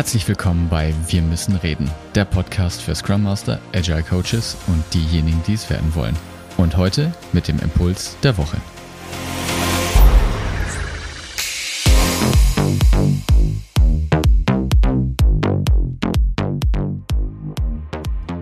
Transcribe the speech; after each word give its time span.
Herzlich 0.00 0.26
willkommen 0.28 0.70
bei 0.70 0.94
Wir 1.08 1.20
müssen 1.20 1.56
reden, 1.56 1.90
der 2.14 2.24
Podcast 2.24 2.80
für 2.80 2.94
Scrum 2.94 3.22
Master, 3.22 3.60
Agile 3.74 4.02
Coaches 4.02 4.56
und 4.66 4.82
diejenigen, 4.94 5.42
die 5.46 5.52
es 5.52 5.68
werden 5.68 5.94
wollen. 5.94 6.16
Und 6.56 6.78
heute 6.78 7.12
mit 7.34 7.48
dem 7.48 7.58
Impuls 7.58 8.16
der 8.22 8.38
Woche. 8.38 8.56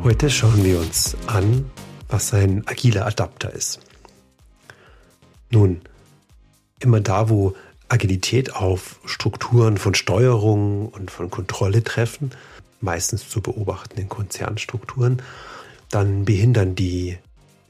Heute 0.05 0.31
schauen 0.31 0.63
wir 0.63 0.79
uns 0.79 1.17
an, 1.27 1.69
was 2.07 2.33
ein 2.35 2.69
agiler 2.69 3.05
Adapter 3.05 3.53
ist. 3.53 3.81
Nun, 5.51 5.81
immer 6.79 7.01
da, 7.01 7.29
wo 7.29 7.57
Agilität 7.89 8.55
auf 8.55 9.01
Strukturen 9.05 9.79
von 9.79 9.95
Steuerung 9.95 10.89
und 10.89 11.11
von 11.11 11.31
Kontrolle 11.31 11.83
treffen, 11.83 12.31
meistens 12.81 13.29
zu 13.29 13.41
beobachtenden 13.41 14.09
Konzernstrukturen, 14.09 15.23
dann 15.91 16.25
behindern 16.25 16.75
die, 16.75 17.19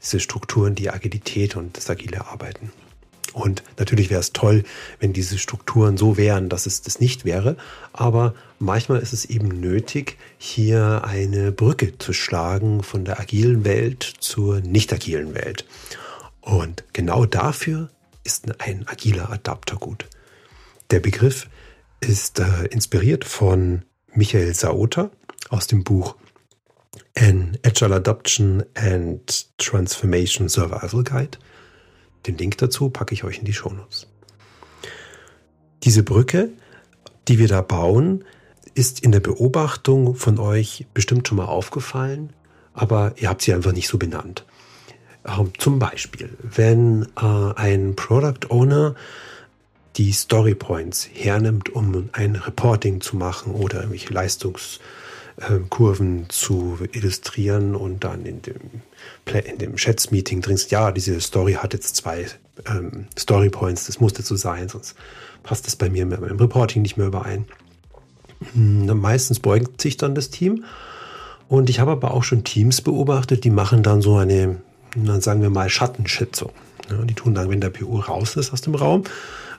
diese 0.01 0.19
Strukturen 0.19 0.75
die 0.75 0.89
Agilität 0.89 1.55
und 1.55 1.77
das 1.77 1.89
agile 1.89 2.27
Arbeiten. 2.27 2.71
Und 3.33 3.63
natürlich 3.77 4.09
wäre 4.09 4.19
es 4.19 4.33
toll, 4.33 4.63
wenn 4.99 5.13
diese 5.13 5.37
Strukturen 5.37 5.97
so 5.97 6.17
wären, 6.17 6.49
dass 6.49 6.65
es 6.65 6.81
das 6.81 6.99
nicht 6.99 7.25
wäre. 7.25 7.57
Aber 7.93 8.33
manchmal 8.57 8.99
ist 8.99 9.13
es 9.13 9.25
eben 9.25 9.47
nötig, 9.47 10.17
hier 10.37 11.03
eine 11.05 11.51
Brücke 11.51 11.97
zu 11.97 12.11
schlagen 12.11 12.81
von 12.81 13.05
der 13.05 13.19
agilen 13.19 13.65
Welt 13.65 14.03
zur 14.19 14.61
nicht 14.61 14.91
agilen 14.91 15.35
Welt. 15.35 15.65
Und 16.41 16.83
genau 16.91 17.25
dafür 17.25 17.89
ist 18.23 18.61
ein 18.61 18.87
agiler 18.87 19.31
Adapter 19.31 19.77
gut. 19.77 20.07
Der 20.91 20.99
Begriff 20.99 21.49
ist 21.99 22.39
äh, 22.39 22.65
inspiriert 22.65 23.25
von 23.25 23.83
Michael 24.13 24.53
Saota 24.53 25.11
aus 25.49 25.67
dem 25.67 25.83
Buch 25.83 26.15
An 27.15 27.57
Agile 27.63 27.95
Adoption 27.95 28.63
and 28.75 29.57
Transformation 29.57 30.49
Survival 30.49 31.03
Guide. 31.03 31.37
Den 32.25 32.37
Link 32.37 32.57
dazu 32.57 32.89
packe 32.89 33.13
ich 33.13 33.23
euch 33.23 33.39
in 33.39 33.45
die 33.45 33.53
Shownotes. 33.53 34.07
Diese 35.83 36.03
Brücke, 36.03 36.49
die 37.27 37.39
wir 37.39 37.47
da 37.47 37.61
bauen, 37.61 38.25
ist 38.73 39.01
in 39.01 39.11
der 39.11 39.19
Beobachtung 39.19 40.15
von 40.15 40.39
euch 40.39 40.87
bestimmt 40.93 41.27
schon 41.27 41.37
mal 41.37 41.45
aufgefallen, 41.45 42.33
aber 42.73 43.13
ihr 43.17 43.29
habt 43.29 43.41
sie 43.41 43.53
einfach 43.53 43.71
nicht 43.71 43.87
so 43.87 43.97
benannt. 43.97 44.45
Ähm, 45.29 45.51
zum 45.57 45.79
Beispiel, 45.79 46.29
wenn 46.41 47.07
äh, 47.21 47.53
ein 47.55 47.95
Product 47.95 48.49
Owner 48.49 48.95
die 49.97 50.11
Story 50.11 50.55
Points 50.55 51.09
hernimmt, 51.13 51.69
um 51.69 52.09
ein 52.13 52.35
Reporting 52.35 53.01
zu 53.01 53.17
machen 53.17 53.53
oder 53.53 53.79
irgendwelche 53.79 54.13
Leistungskurven 54.13 56.25
zu 56.29 56.77
illustrieren 56.91 57.75
und 57.75 58.03
dann 58.03 58.25
in 58.25 58.41
dem, 58.41 58.81
in 59.45 59.57
dem 59.57 59.77
Schätzmeeting 59.77 60.41
dringst, 60.41 60.71
ja, 60.71 60.91
diese 60.91 61.19
Story 61.19 61.53
hat 61.53 61.73
jetzt 61.73 61.97
zwei 61.97 62.27
ähm, 62.65 63.07
Story 63.17 63.49
Points, 63.49 63.87
das 63.87 63.99
musste 63.99 64.21
so 64.21 64.35
sein, 64.35 64.69
sonst 64.69 64.95
passt 65.43 65.67
das 65.67 65.75
bei 65.75 65.89
mir 65.89 66.05
mit 66.05 66.21
meinem 66.21 66.37
Reporting 66.37 66.81
nicht 66.81 66.97
mehr 66.97 67.07
überein. 67.07 67.45
Hm, 68.53 68.85
meistens 68.99 69.39
beugt 69.39 69.81
sich 69.81 69.97
dann 69.97 70.15
das 70.15 70.29
Team. 70.29 70.63
Und 71.47 71.69
ich 71.69 71.79
habe 71.79 71.91
aber 71.91 72.13
auch 72.13 72.23
schon 72.23 72.43
Teams 72.43 72.81
beobachtet, 72.81 73.43
die 73.43 73.49
machen 73.49 73.81
dann 73.81 74.01
so 74.01 74.17
eine, 74.17 74.61
dann 74.95 75.21
sagen 75.21 75.41
wir 75.41 75.49
mal, 75.49 75.69
Schattenschätzung. 75.69 76.51
Ja, 76.89 77.03
die 77.03 77.13
tun 77.13 77.35
dann, 77.35 77.49
wenn 77.49 77.61
der 77.61 77.69
PO 77.69 77.99
raus 77.99 78.35
ist 78.35 78.51
aus 78.51 78.61
dem 78.61 78.75
Raum, 78.75 79.03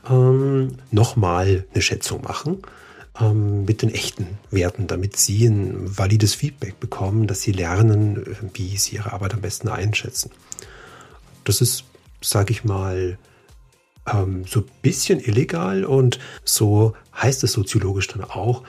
ähm, 0.09 0.79
nochmal 0.91 1.65
eine 1.73 1.83
Schätzung 1.83 2.23
machen 2.23 2.63
ähm, 3.21 3.65
mit 3.65 3.83
den 3.83 3.93
echten 3.93 4.39
Werten, 4.51 4.87
damit 4.87 5.17
sie 5.17 5.47
ein 5.47 5.97
valides 5.97 6.35
Feedback 6.35 6.81
bekommen, 6.81 7.27
dass 7.27 7.43
sie 7.43 7.53
lernen, 7.53 8.37
wie 8.55 8.77
sie 8.77 8.97
ihre 8.97 9.13
Arbeit 9.13 9.35
am 9.35 9.41
besten 9.41 9.69
einschätzen. 9.69 10.31
Das 11.45 11.61
ist, 11.61 11.85
sage 12.21 12.53
ich 12.53 12.65
mal, 12.65 13.19
ähm, 14.07 14.45
so 14.47 14.61
ein 14.61 14.67
bisschen 14.83 15.21
illegal 15.21 15.85
und 15.85 16.19
so 16.45 16.95
heißt 17.15 17.45
es 17.45 17.53
soziologisch 17.53 18.09
dann 18.09 18.25
auch. 18.25 18.63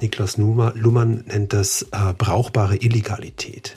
Niklas 0.00 0.36
Luhmann 0.36 1.24
nennt 1.26 1.52
das 1.52 1.82
äh, 1.92 2.12
brauchbare 2.18 2.76
Illegalität. 2.76 3.76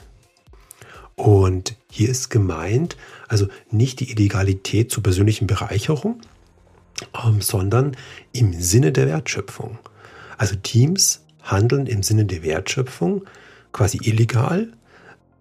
Und 1.18 1.74
hier 1.90 2.08
ist 2.08 2.30
gemeint, 2.30 2.96
also 3.26 3.48
nicht 3.72 3.98
die 3.98 4.12
Illegalität 4.12 4.92
zur 4.92 5.02
persönlichen 5.02 5.48
Bereicherung, 5.48 6.20
ähm, 7.24 7.40
sondern 7.40 7.96
im 8.32 8.52
Sinne 8.52 8.92
der 8.92 9.08
Wertschöpfung. 9.08 9.78
Also 10.36 10.54
Teams 10.54 11.24
handeln 11.42 11.86
im 11.88 12.04
Sinne 12.04 12.24
der 12.24 12.44
Wertschöpfung 12.44 13.24
quasi 13.72 13.98
illegal, 14.00 14.72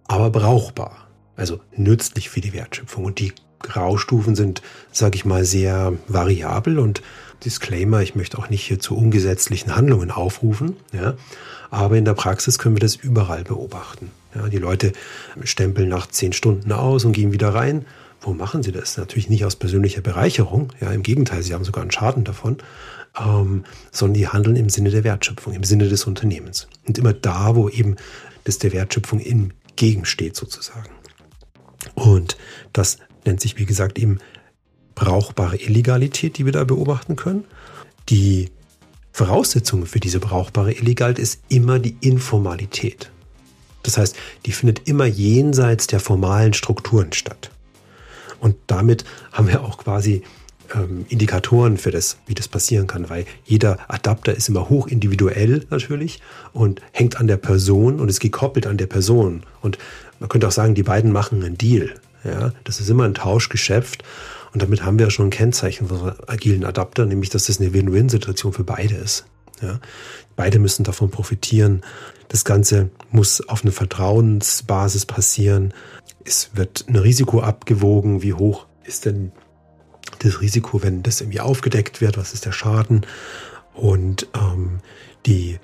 aber 0.08 0.32
brauchbar. 0.32 1.08
Also 1.36 1.60
nützlich 1.76 2.30
für 2.30 2.42
die 2.42 2.54
Wertschöpfung. 2.54 3.06
Und 3.06 3.20
die 3.20 3.34
Graustufen 3.62 4.36
sind, 4.36 4.62
sage 4.92 5.16
ich 5.16 5.26
mal, 5.26 5.46
sehr 5.46 5.94
variabel 6.08 6.80
und 6.80 7.02
Disclaimer, 7.46 8.02
ich 8.02 8.16
möchte 8.16 8.38
auch 8.40 8.50
nicht 8.50 8.64
hier 8.64 8.80
zu 8.80 8.98
ungesetzlichen 8.98 9.76
Handlungen 9.76 10.10
aufrufen, 10.10 10.76
ja, 10.92 11.16
aber 11.70 11.98
in 11.98 12.06
der 12.06 12.14
Praxis 12.14 12.58
können 12.58 12.76
wir 12.76 12.80
das 12.80 12.96
überall 12.96 13.44
beobachten. 13.44 14.12
Ja, 14.34 14.48
die 14.48 14.58
Leute 14.58 14.92
stempeln 15.44 15.90
nach 15.90 16.08
zehn 16.08 16.34
Stunden 16.34 16.72
aus 16.72 17.06
und 17.06 17.12
gehen 17.12 17.32
wieder 17.32 17.54
rein 17.54 17.86
wo 18.22 18.34
machen 18.34 18.64
sie 18.64 18.72
das? 18.72 18.98
Natürlich 18.98 19.30
nicht 19.30 19.46
aus 19.46 19.56
persönlicher 19.56 20.02
Bereicherung, 20.02 20.74
ja, 20.82 20.92
im 20.92 21.04
Gegenteil, 21.04 21.44
sie 21.44 21.54
haben 21.54 21.64
sogar 21.64 21.82
einen 21.82 21.92
Schaden 21.92 22.24
davon, 22.24 22.58
ähm, 23.20 23.64
sondern 23.92 24.16
die 24.16 24.28
handeln 24.28 24.56
im 24.56 24.70
Sinne 24.70 24.90
der 24.90 25.04
Wertschöpfung, 25.04 25.54
im 25.54 25.64
Sinne 25.64 25.88
des 25.88 26.06
Unternehmens. 26.06 26.68
Und 26.88 26.98
immer 26.98 27.14
da, 27.14 27.56
wo 27.56 27.70
eben 27.70 27.96
das 28.44 28.58
der 28.58 28.74
Wertschöpfung 28.74 29.20
entgegensteht, 29.20 30.36
sozusagen. 30.36 30.90
Und 31.94 32.38
das 32.74 32.98
nennt 33.28 33.42
sich, 33.42 33.58
wie 33.58 33.66
gesagt, 33.66 34.00
eben 34.00 34.20
brauchbare 34.96 35.58
Illegalität, 35.58 36.38
die 36.38 36.46
wir 36.46 36.52
da 36.52 36.64
beobachten 36.64 37.16
können. 37.16 37.44
Die 38.10 38.50
Voraussetzung 39.12 39.86
für 39.86 40.00
diese 40.00 40.20
brauchbare 40.20 40.74
Illegalität 40.74 41.22
ist 41.22 41.42
immer 41.50 41.78
die 41.78 41.96
Informalität. 42.02 43.12
Das 43.84 43.98
heißt, 43.98 44.16
die 44.46 44.52
findet 44.52 44.88
immer 44.88 45.06
jenseits 45.06 45.88
der 45.88 46.00
formalen 46.00 46.54
Strukturen 46.54 47.14
statt. 47.14 47.52
Und 48.40 48.56
damit 48.68 49.06
haben 49.32 49.48
wir 49.48 49.64
auch 49.64 49.78
quasi 49.78 50.24
ähm, 50.76 51.06
Indikatoren 51.10 51.78
für 51.78 51.92
das, 51.92 52.18
wie 52.26 52.34
das 52.34 52.48
passieren 52.48 52.88
kann, 52.88 53.10
weil 53.10 53.26
jeder 53.46 53.80
Adapter 53.90 54.36
ist 54.36 54.50
immer 54.50 54.70
hoch 54.70 54.88
individuell 54.88 55.66
natürlich 55.70 56.22
und 56.54 56.82
hängt 56.92 57.20
an 57.20 57.28
der 57.28 57.38
Person 57.38 58.00
und 58.00 58.10
ist 58.10 58.20
gekoppelt 58.20 58.68
an 58.68 58.78
der 58.78 58.88
Person. 58.88 59.44
Und 59.62 59.78
man 60.20 60.30
könnte 60.30 60.48
auch 60.48 60.52
sagen, 60.52 60.76
die 60.76 60.84
beiden 60.84 61.12
machen 61.12 61.44
einen 61.44 61.58
Deal. 61.58 61.94
Ja, 62.28 62.52
das 62.66 62.80
ist 62.80 62.90
immer 62.90 63.06
ein 63.06 63.14
Tauschgeschäft. 63.14 64.04
Und 64.54 64.62
damit 64.62 64.84
haben 64.84 65.00
wir 65.00 65.10
schon 65.10 65.28
ein 65.28 65.32
Kennzeichen 65.32 65.88
von 65.88 66.14
agilen 66.28 66.66
Adapter, 66.66 67.06
nämlich, 67.06 67.30
dass 67.30 67.46
das 67.46 67.60
eine 67.60 67.74
Win-Win-Situation 67.74 68.54
für 68.54 68.64
beide 68.64 68.96
ist. 68.96 69.26
Ja, 69.62 69.80
beide 70.36 70.60
müssen 70.60 70.84
davon 70.84 71.10
profitieren. 71.10 71.82
Das 72.28 72.46
Ganze 72.46 72.90
muss 73.12 73.48
auf 73.48 73.64
einer 73.64 73.72
Vertrauensbasis 73.72 75.06
passieren. 75.06 75.74
Es 76.26 76.52
wird 76.54 76.86
ein 76.88 76.98
Risiko 76.98 77.42
abgewogen. 77.42 78.22
Wie 78.22 78.34
hoch 78.34 78.68
ist 78.84 79.06
denn 79.06 79.32
das 80.20 80.42
Risiko, 80.42 80.84
wenn 80.84 81.04
das 81.04 81.22
irgendwie 81.22 81.40
aufgedeckt 81.40 82.02
wird? 82.02 82.18
Was 82.18 82.34
ist 82.34 82.46
der 82.46 82.52
Schaden? 82.52 83.06
Und 83.74 84.28
ähm, 84.36 84.80
die 85.26 85.60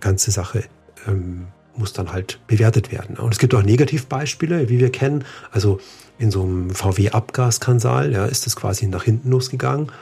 ganze 0.00 0.30
Sache 0.30 0.64
ähm, 1.06 1.48
muss 1.78 1.92
dann 1.92 2.12
halt 2.12 2.38
bewertet 2.46 2.92
werden. 2.92 3.16
Und 3.16 3.32
es 3.32 3.38
gibt 3.38 3.54
auch 3.54 3.62
Negativbeispiele, 3.62 4.68
wie 4.68 4.78
wir 4.78 4.90
kennen. 4.90 5.24
Also 5.50 5.80
in 6.18 6.30
so 6.30 6.42
einem 6.42 6.70
VW-Abgasskandal 6.70 8.12
ja, 8.12 8.26
ist 8.26 8.46
das 8.46 8.56
quasi 8.56 8.86
nach 8.86 9.04
hinten 9.04 9.30
losgegangen. 9.30 9.92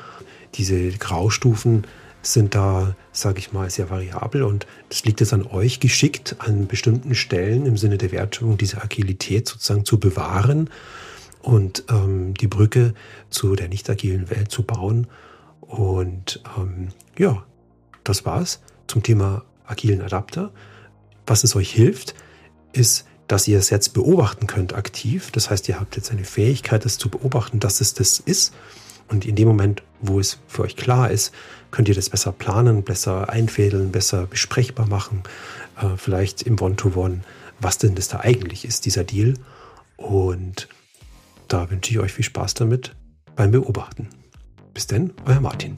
Diese 0.55 0.91
Graustufen 0.91 1.85
sind 2.23 2.55
da, 2.55 2.95
sage 3.13 3.39
ich 3.39 3.53
mal, 3.53 3.69
sehr 3.71 3.91
variabel 3.91 4.43
und 4.43 4.67
das 4.89 5.05
liegt 5.05 5.21
jetzt 5.21 5.33
an 5.33 5.47
euch, 5.47 5.81
geschickt 5.81 6.37
an 6.39 6.67
bestimmten 6.67 7.15
Stellen 7.15 7.67
im 7.67 7.77
Sinne 7.77 7.99
der 7.99 8.13
Wertschöpfung 8.13 8.57
diese 8.57 8.83
Agilität 8.83 9.49
sozusagen 9.49 9.85
zu 9.85 9.99
bewahren 9.99 10.71
und 11.43 11.85
ähm, 11.91 12.35
die 12.35 12.47
Brücke 12.47 12.95
zu 13.31 13.55
der 13.57 13.69
nicht 13.69 13.89
agilen 13.91 14.31
Welt 14.31 14.51
zu 14.51 14.63
bauen. 14.63 15.07
Und 15.61 16.41
ähm, 16.57 16.89
ja, 17.19 17.45
das 18.05 18.25
war's 18.25 18.61
zum 18.87 19.03
Thema 19.03 19.45
agilen 19.67 20.01
Adapter. 20.01 20.53
Was 21.27 21.45
es 21.45 21.57
euch 21.57 21.71
hilft, 21.71 22.15
ist, 22.73 23.07
dass 23.29 23.49
ihr 23.49 23.59
es 23.59 23.71
jetzt 23.71 23.95
beobachten 23.95 24.47
könnt 24.47 24.75
aktiv. 24.75 25.31
Das 25.31 25.51
heißt, 25.51 25.69
ihr 25.69 25.81
habt 25.81 25.97
jetzt 25.97 26.11
eine 26.11 26.25
Fähigkeit, 26.25 26.85
das 26.85 26.99
zu 26.99 27.09
beobachten, 27.09 27.61
dass 27.61 27.81
es 27.81 27.95
das 27.95 28.21
ist 28.21 28.53
und 29.09 29.25
in 29.25 29.37
dem 29.37 29.49
Moment, 29.49 29.83
wo 30.01 30.21
es 30.21 30.39
für 30.47 30.63
euch 30.63 30.77
klar 30.77 31.11
ist, 31.11 31.33
könnt 31.71 31.89
ihr 31.89 31.95
das 31.95 32.11
besser 32.11 32.33
planen, 32.33 32.83
besser 32.83 33.29
einfädeln, 33.29 33.93
besser 33.93 34.27
besprechbar 34.27 34.87
machen. 34.87 35.23
Äh, 35.81 35.97
vielleicht 35.97 36.43
im 36.43 36.61
One-to-One, 36.61 37.17
-One, 37.17 37.21
was 37.61 37.79
denn 37.79 37.95
das 37.95 38.09
da 38.09 38.21
eigentlich 38.21 38.65
ist, 38.65 38.87
dieser 38.87 39.05
Deal. 39.05 39.35
Und 39.97 40.69
da 41.49 41.71
wünsche 41.71 41.91
ich 41.91 41.99
euch 41.99 42.13
viel 42.13 42.25
Spaß 42.25 42.55
damit 42.55 42.95
beim 43.37 43.51
Beobachten. 43.51 44.09
Bis 44.73 44.87
denn, 44.87 45.13
euer 45.27 45.41
Martin. 45.41 45.75